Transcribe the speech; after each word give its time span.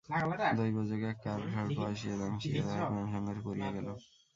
দৈবযোগে 0.57 1.07
এক 1.09 1.17
কালসর্প 1.25 1.77
আসিয়া 1.89 2.15
দংশিয়া 2.21 2.61
তাহার 2.67 2.83
প্রাণসংহার 2.89 3.37
করিয়া 3.45 3.69
গেল। 3.75 3.87